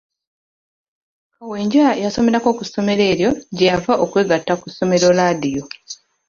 [1.35, 5.63] Kawenja yasomerako ku ssomero eryo gye yava okwegatta ku ssomero laadiyo.